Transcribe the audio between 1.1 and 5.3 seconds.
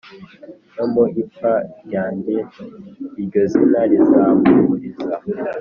ipfa ryanjye iryozina rizampumuriza